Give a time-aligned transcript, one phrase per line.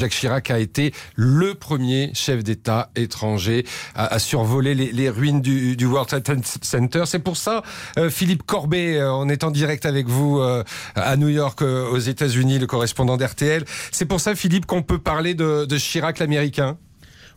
[0.00, 3.66] Jacques Chirac a été le premier chef d'État étranger
[3.96, 7.02] à, survoler les, ruines du, World Trade Center.
[7.04, 7.64] C'est pour ça,
[7.98, 10.62] euh, Philippe Corbet, euh, en direct avec vous euh,
[10.94, 13.64] à New York, aux États-Unis, le correspondant d'RTL.
[13.90, 16.78] C'est pour ça, Philippe, qu'on peut parler de Chirac l'américain?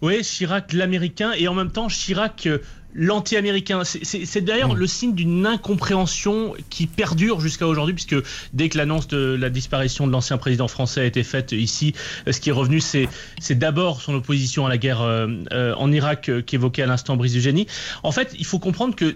[0.04, 2.48] Oui, Chirac l'américain et en même temps Chirac
[2.94, 3.84] l'anti-américain.
[3.84, 4.78] C'est d'ailleurs mm.
[4.78, 8.16] le signe d'une incompréhension qui perdure jusqu'à aujourd'hui, puisque
[8.54, 11.94] dès que l'annonce de la disparition de l'ancien président français a été faite ici,
[12.30, 13.08] ce qui est revenu, c'est
[13.52, 17.36] d'abord son opposition à la guerre euh, euh, en Irak euh, qu'évoquait à l'instant Brice
[17.36, 17.68] Eugénie.
[18.04, 19.16] En fait, il faut comprendre que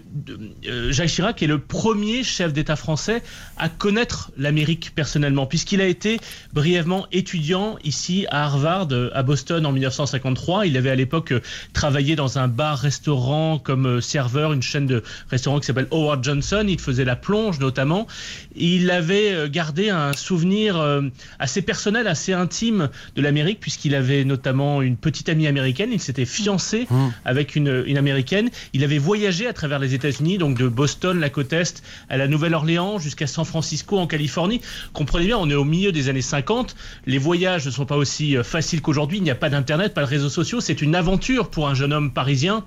[0.91, 3.21] Jacques Chirac est le premier chef d'État français
[3.57, 6.19] à connaître l'Amérique personnellement, puisqu'il a été
[6.53, 10.65] brièvement étudiant ici à Harvard, à Boston en 1953.
[10.65, 11.33] Il avait à l'époque
[11.73, 16.63] travaillé dans un bar-restaurant comme euh, serveur, une chaîne de restaurants qui s'appelle Howard Johnson.
[16.67, 18.07] Il faisait la plonge notamment.
[18.55, 21.01] Il avait euh, gardé un souvenir euh,
[21.39, 25.89] assez personnel, assez intime de l'Amérique, puisqu'il avait notamment une petite amie américaine.
[25.91, 27.07] Il s'était fiancé mmh.
[27.25, 28.49] avec une, une, américaine.
[28.73, 32.27] Il avait voyagé à travers les États-Unis, donc de Boston, la côte est, à la
[32.27, 34.61] Nouvelle-Orléans, jusqu'à San Francisco, en Californie.
[34.93, 36.75] Comprenez bien, on est au milieu des années 50.
[37.07, 39.17] Les voyages ne sont pas aussi faciles qu'aujourd'hui.
[39.17, 40.61] Il n'y a pas d'Internet, pas de réseaux sociaux.
[40.61, 42.63] C'est une aventure pour un jeune homme parisien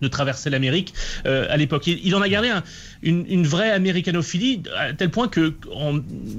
[0.00, 0.94] de traverser l'Amérique
[1.26, 1.86] euh, à l'époque.
[1.86, 2.52] Il, en a gardé
[3.02, 5.54] une, vraie américanophilie à tel point que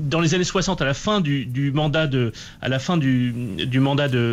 [0.10, 2.32] dans les années 60, à la fin du, mandat du,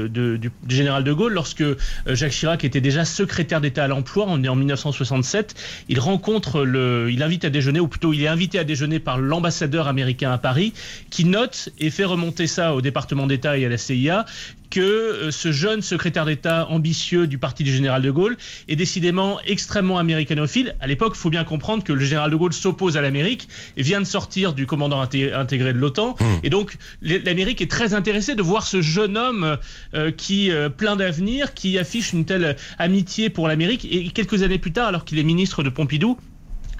[0.08, 1.76] du, général de Gaulle, lorsque euh,
[2.08, 5.54] Jacques Chirac était déjà secrétaire d'État à l'emploi, on est en 1967,
[5.88, 9.18] il rencontre le, il invite à déjeuner, ou plutôt il est invité à déjeuner par
[9.18, 10.72] l'ambassadeur américain à Paris,
[11.10, 14.24] qui note et fait remonter ça au département d'État et à la CIA,
[14.70, 18.36] que euh, ce jeune secrétaire d'État ambitieux du parti du général de Gaulle
[18.68, 20.76] est décidément extrêmement américanophile.
[20.80, 23.82] À l'époque, il faut bien comprendre que le général de Gaulle s'oppose à l'Amérique et
[23.82, 26.16] vient de sortir du commandant intégré de l'OTAN.
[26.18, 26.24] Mmh.
[26.42, 29.58] Et donc, l'Amérique est très intéressée de voir ce jeune homme
[29.94, 33.86] euh, qui, euh, plein d'avenir, qui affiche une telle amitié pour l'Amérique.
[33.90, 36.18] Et quelques années plus tard, alors qu'il est ministre de Pompidou,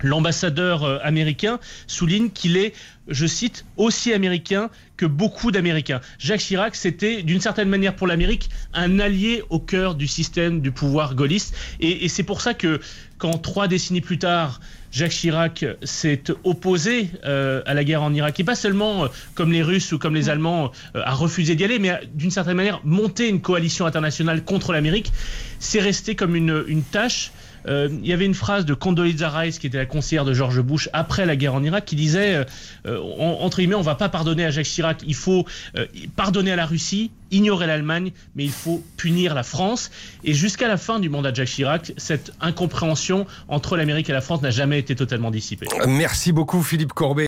[0.03, 2.75] L'ambassadeur euh, américain souligne qu'il est,
[3.09, 6.01] je cite, aussi américain que beaucoup d'Américains.
[6.19, 10.73] Jacques Chirac, c'était d'une certaine manière pour l'Amérique un allié au cœur du système du
[10.73, 11.55] pouvoir gaulliste.
[11.81, 12.81] Et, c'est pour ça que
[13.19, 14.61] quand trois décennies plus tard,
[14.93, 19.53] Jacques Chirac s'est opposé euh, à la guerre en Irak, et pas seulement euh, comme
[19.53, 23.29] les Russes ou comme les Allemands a refusé d'y aller, mais d'une certaine manière monter
[23.29, 25.13] une coalition internationale contre l'Amérique,
[25.59, 27.33] c'est resté comme une, une tâche
[27.69, 30.61] euh, il y avait une phrase de Condoleezza Rice, qui était la conseillère de George
[30.61, 32.45] Bush après la guerre en Irak, qui disait, euh,
[32.87, 35.45] euh, entre guillemets, on va pas pardonner à Jacques Chirac, il faut
[36.17, 39.91] pardonner à la Russie, ignorer l'Allemagne, mais il faut punir la France.
[40.25, 44.21] Et jusqu'à la fin du mandat de Jacques Chirac, cette incompréhension entre l'Amérique et la
[44.21, 45.67] France n'a jamais été totalement dissipée.
[45.87, 47.25] Merci beaucoup Philippe Corbet.